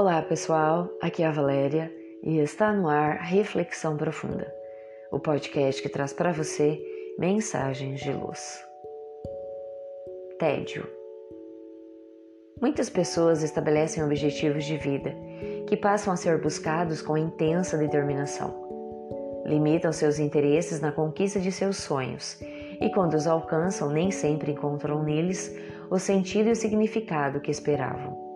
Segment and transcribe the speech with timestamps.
[0.00, 4.50] Olá pessoal, aqui é a Valéria e está no ar Reflexão Profunda,
[5.12, 6.80] o podcast que traz para você
[7.18, 8.64] mensagens de luz.
[10.38, 10.88] Tédio.
[12.62, 15.14] Muitas pessoas estabelecem objetivos de vida
[15.68, 19.42] que passam a ser buscados com intensa determinação.
[19.44, 22.40] Limitam seus interesses na conquista de seus sonhos
[22.80, 25.54] e, quando os alcançam, nem sempre encontram neles
[25.90, 28.29] o sentido e o significado que esperavam.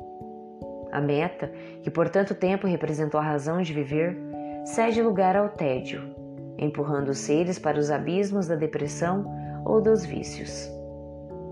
[0.94, 1.50] A meta,
[1.82, 4.16] que por tanto tempo representou a razão de viver,
[4.64, 6.14] cede lugar ao tédio,
[6.56, 9.26] empurrando os seres para os abismos da depressão
[9.64, 10.70] ou dos vícios.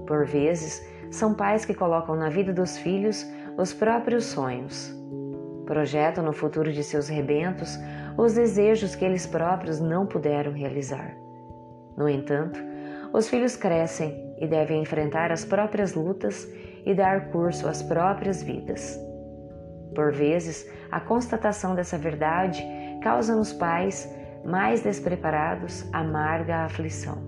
[0.07, 3.27] Por vezes, são pais que colocam na vida dos filhos
[3.59, 4.95] os próprios sonhos.
[5.67, 7.77] Projetam no futuro de seus rebentos
[8.17, 11.17] os desejos que eles próprios não puderam realizar.
[11.97, 12.61] No entanto,
[13.13, 16.49] os filhos crescem e devem enfrentar as próprias lutas
[16.87, 19.12] e dar curso às próprias vidas.
[19.95, 22.65] Por vezes, a constatação dessa verdade
[23.03, 24.09] causa nos pais
[24.45, 27.19] mais despreparados amarga aflição.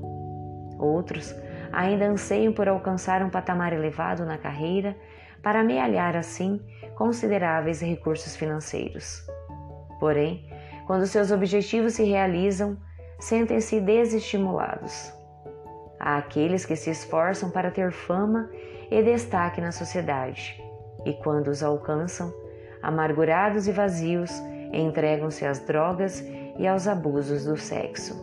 [0.78, 1.34] Outros
[1.72, 4.96] ainda anseiam por alcançar um patamar elevado na carreira
[5.42, 6.60] para amealhar assim
[6.96, 9.26] consideráveis recursos financeiros.
[10.00, 10.48] Porém,
[10.86, 12.76] quando seus objetivos se realizam,
[13.18, 15.12] sentem-se desestimulados.
[15.98, 18.50] Há aqueles que se esforçam para ter fama
[18.90, 20.62] e destaque na sociedade,
[21.04, 22.32] e quando os alcançam,
[22.84, 24.30] amargurados e vazios,
[24.72, 26.20] entregam-se às drogas
[26.58, 28.14] e aos abusos do sexo.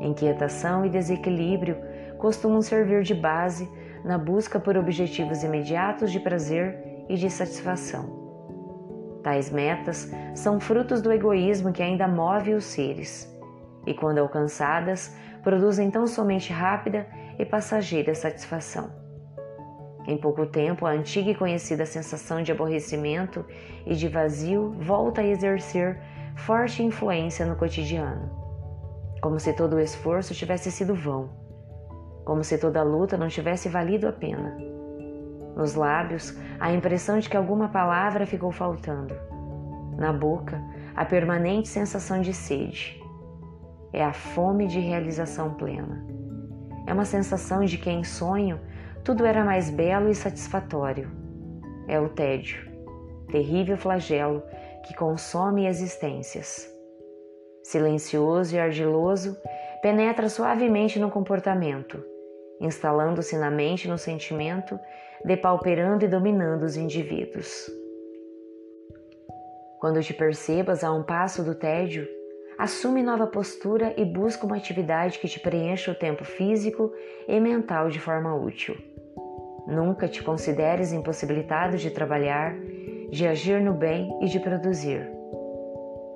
[0.00, 1.76] Inquietação e desequilíbrio
[2.18, 3.68] costumam servir de base
[4.04, 8.18] na busca por objetivos imediatos de prazer e de satisfação.
[9.22, 13.28] Tais metas são frutos do egoísmo que ainda move os seres,
[13.86, 17.06] e quando alcançadas, produzem tão somente rápida
[17.38, 19.07] e passageira satisfação.
[20.08, 23.44] Em pouco tempo, a antiga e conhecida sensação de aborrecimento
[23.84, 26.00] e de vazio volta a exercer
[26.34, 28.30] forte influência no cotidiano.
[29.20, 31.28] Como se todo o esforço tivesse sido vão,
[32.24, 34.56] como se toda a luta não tivesse valido a pena.
[35.54, 39.14] Nos lábios, a impressão de que alguma palavra ficou faltando.
[39.98, 40.58] Na boca,
[40.96, 42.98] a permanente sensação de sede
[43.92, 46.02] é a fome de realização plena.
[46.86, 48.58] É uma sensação de que em sonho
[49.08, 51.10] tudo era mais belo e satisfatório.
[51.88, 52.70] É o tédio,
[53.30, 54.42] terrível flagelo
[54.86, 56.70] que consome existências.
[57.62, 59.34] Silencioso e ardiloso,
[59.80, 62.04] penetra suavemente no comportamento,
[62.60, 64.78] instalando-se na mente e no sentimento,
[65.24, 67.66] depauperando e dominando os indivíduos.
[69.80, 72.06] Quando te percebas a um passo do tédio,
[72.58, 76.92] Assume nova postura e busca uma atividade que te preencha o tempo físico
[77.28, 78.76] e mental de forma útil.
[79.68, 82.56] Nunca te consideres impossibilitado de trabalhar,
[83.10, 85.06] de agir no bem e de produzir.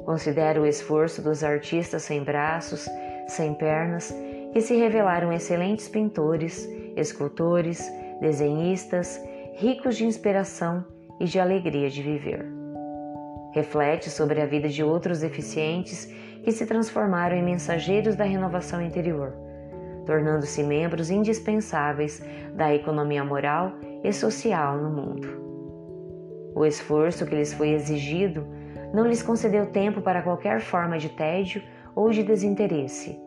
[0.06, 2.88] Considera o esforço dos artistas sem braços,
[3.28, 4.10] sem pernas,
[4.54, 7.92] que se revelaram excelentes pintores, escultores,
[8.22, 9.20] desenhistas,
[9.54, 10.82] ricos de inspiração
[11.20, 12.46] e de alegria de viver.
[13.52, 16.06] Reflete sobre a vida de outros deficientes
[16.42, 19.34] que se transformaram em mensageiros da renovação interior,
[20.06, 22.22] tornando-se membros indispensáveis
[22.54, 25.28] da economia moral e social no mundo.
[26.54, 28.46] O esforço que lhes foi exigido
[28.92, 31.62] não lhes concedeu tempo para qualquer forma de tédio
[31.94, 33.18] ou de desinteresse,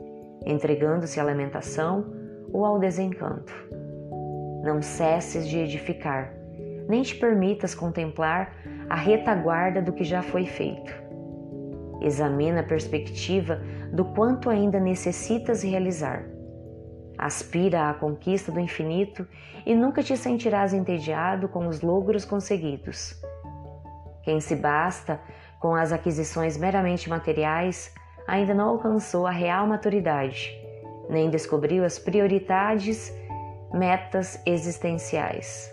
[0.45, 2.05] entregando-se à lamentação
[2.53, 3.53] ou ao desencanto.
[4.63, 6.33] Não cesses de edificar,
[6.87, 8.53] nem te permitas contemplar
[8.89, 11.05] a retaguarda do que já foi feito
[12.01, 13.61] Examina a perspectiva
[13.91, 16.25] do quanto ainda necessitas realizar.
[17.17, 19.27] Aspira à conquista do infinito
[19.65, 23.19] e nunca te sentirás entediado com os logros conseguidos.
[24.23, 25.19] Quem se basta
[25.59, 27.93] com as aquisições meramente materiais
[28.27, 30.51] ainda não alcançou a real maturidade,
[31.09, 33.13] nem descobriu as prioridades,
[33.73, 35.71] metas existenciais.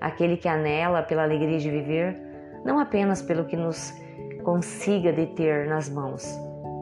[0.00, 2.16] Aquele que anela pela alegria de viver,
[2.64, 3.92] não apenas pelo que nos
[4.42, 6.26] consiga deter nas mãos,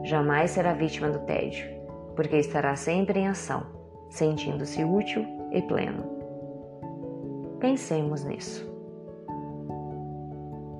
[0.03, 1.67] jamais será vítima do tédio,
[2.21, 3.65] porque estará sempre em ação,
[4.07, 6.03] sentindo-se útil e pleno.
[7.59, 8.71] Pensemos nisso.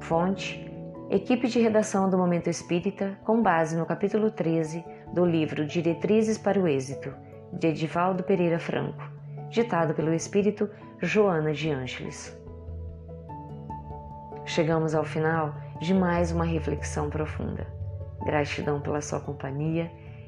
[0.02, 0.72] Fonte:
[1.10, 4.86] Equipe de redação do Momento Espírita, com base no capítulo 13
[5.16, 7.12] do livro Diretrizes para o Êxito,
[7.52, 9.02] de Edivaldo Pereira Franco,
[9.50, 12.38] ditado pelo Espírito Joana de Ângeles.
[14.46, 17.66] Chegamos ao final de mais uma reflexão profunda.
[18.24, 19.92] Gratidão pela sua companhia